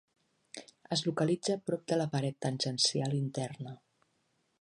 [0.95, 3.77] Es localitza prop de la paret tangencial interna.